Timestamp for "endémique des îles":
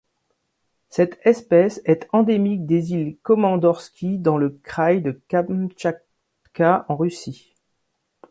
2.11-3.17